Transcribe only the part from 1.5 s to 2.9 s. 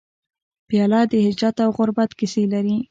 او غربت کیسې لري.